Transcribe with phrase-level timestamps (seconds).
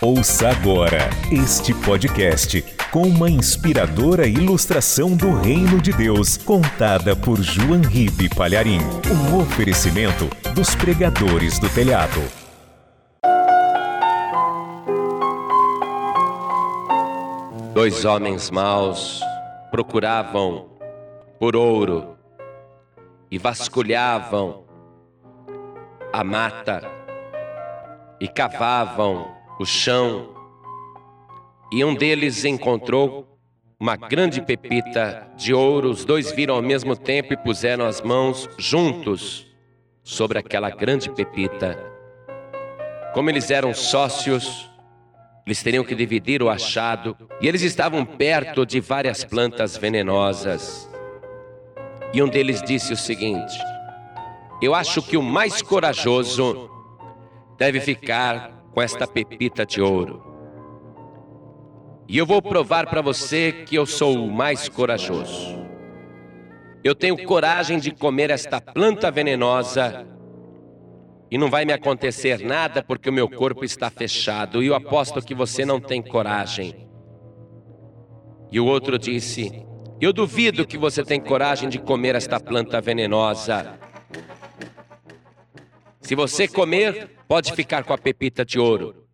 [0.00, 7.80] Ouça agora este podcast com uma inspiradora ilustração do Reino de Deus, contada por João
[7.80, 8.80] Ribe Palharim.
[9.10, 12.20] Um oferecimento dos pregadores do telhado.
[17.72, 19.20] Dois homens maus
[19.70, 20.68] procuravam
[21.38, 22.16] por ouro
[23.30, 24.64] e vasculhavam
[26.12, 26.82] a mata
[28.20, 30.30] e cavavam o chão.
[31.72, 33.26] E um deles encontrou
[33.78, 35.90] uma grande pepita de ouro.
[35.90, 39.46] Os dois viram ao mesmo tempo e puseram as mãos juntos
[40.02, 41.78] sobre aquela grande pepita.
[43.12, 44.70] Como eles eram sócios,
[45.46, 50.90] eles teriam que dividir o achado e eles estavam perto de várias plantas venenosas.
[52.12, 53.54] E um deles disse o seguinte:
[54.62, 56.70] Eu acho que o mais corajoso
[57.58, 60.22] deve ficar com esta pepita de ouro.
[62.08, 65.64] E eu vou provar para você que eu sou o mais corajoso.
[66.82, 70.06] Eu tenho coragem de comer esta planta venenosa
[71.30, 74.62] e não vai me acontecer nada porque o meu corpo está fechado.
[74.62, 76.86] E eu aposto que você não tem coragem.
[78.52, 79.64] E o outro disse:
[80.00, 83.83] Eu duvido que você tem coragem de comer esta planta venenosa.
[86.04, 89.06] Se você comer, pode ficar com a pepita de ouro.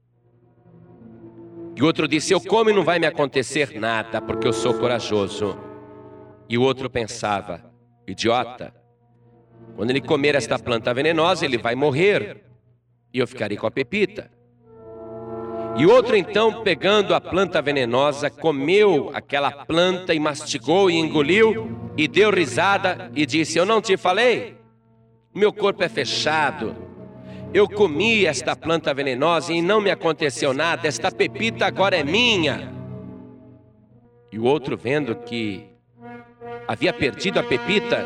[1.77, 4.75] E o outro disse: Eu como e não vai me acontecer nada, porque eu sou
[4.75, 5.57] corajoso.
[6.49, 7.65] E o outro pensava:
[8.09, 8.75] Idiota,
[9.77, 12.43] quando ele comer esta planta venenosa, ele vai morrer,
[13.15, 14.29] e eu ficarei com a pepita.
[15.77, 22.09] E outro então, pegando a planta venenosa, comeu aquela planta e mastigou e engoliu, e
[22.09, 24.60] deu risada e disse: Eu não te falei?
[25.35, 26.91] Meu corpo é fechado
[27.53, 32.73] eu comi esta planta venenosa e não me aconteceu nada, esta pepita agora é minha.
[34.31, 35.69] E o outro, vendo que
[36.69, 38.05] havia perdido a pepita,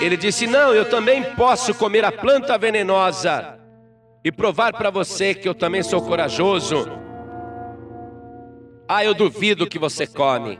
[0.00, 3.58] ele disse: Não, eu também posso comer a planta venenosa
[4.24, 6.88] e provar para você que eu também sou corajoso.
[8.88, 10.58] Ah, eu duvido que você come.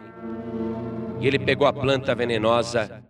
[1.20, 3.02] E ele pegou a planta venenosa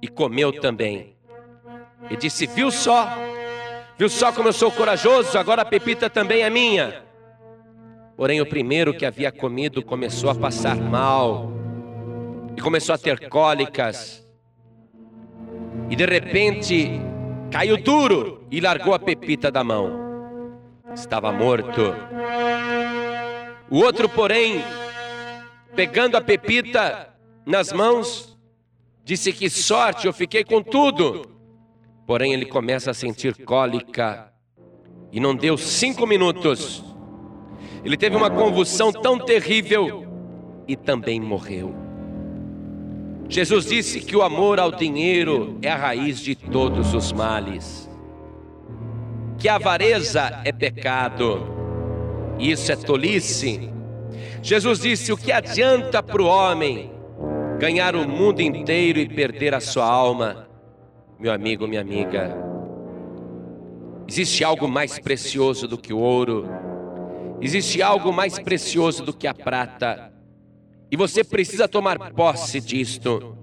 [0.00, 1.15] e comeu também.
[2.10, 3.08] E disse: Viu só?
[3.98, 5.38] Viu só como eu sou corajoso?
[5.38, 7.02] Agora a pepita também é minha.
[8.16, 11.50] Porém, o primeiro que havia comido começou a passar mal
[12.56, 14.26] e começou a ter cólicas.
[15.90, 16.90] E de repente
[17.50, 20.06] caiu duro e largou a pepita da mão.
[20.94, 21.94] Estava morto.
[23.70, 24.64] O outro, porém,
[25.74, 27.14] pegando a pepita
[27.44, 28.38] nas mãos,
[29.04, 31.35] disse: Que sorte, eu fiquei com tudo.
[32.06, 34.32] Porém, ele começa a sentir cólica
[35.10, 36.84] e não deu cinco minutos.
[37.84, 40.06] Ele teve uma convulsão tão terrível
[40.68, 41.74] e também morreu.
[43.28, 47.90] Jesus disse que o amor ao dinheiro é a raiz de todos os males,
[49.36, 51.44] que a avareza é pecado,
[52.38, 53.68] isso é tolice.
[54.42, 56.92] Jesus disse: o que adianta para o homem
[57.58, 60.45] ganhar o mundo inteiro e perder a sua alma?
[61.18, 62.36] Meu amigo, minha amiga,
[64.06, 66.46] existe algo mais precioso do que o ouro,
[67.40, 70.12] existe algo mais precioso do que a prata,
[70.90, 73.34] e você precisa tomar posse disto.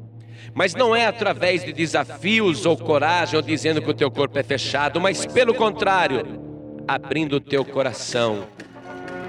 [0.54, 4.44] Mas não é através de desafios ou coragem ou dizendo que o teu corpo é
[4.44, 6.24] fechado, mas pelo contrário,
[6.88, 8.48] abrindo o teu coração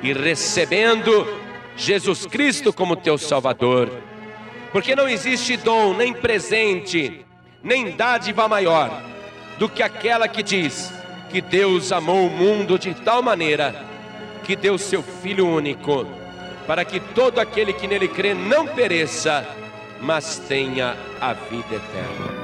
[0.02, 1.26] e recebendo
[1.76, 3.90] Jesus Cristo como teu Salvador.
[4.70, 7.24] Porque não existe dom nem presente
[7.64, 9.02] nem dádiva maior
[9.58, 10.92] do que aquela que diz
[11.30, 13.74] que Deus amou o mundo de tal maneira
[14.44, 16.06] que deu seu Filho único,
[16.66, 19.46] para que todo aquele que nele crê não pereça,
[20.00, 22.43] mas tenha a vida eterna.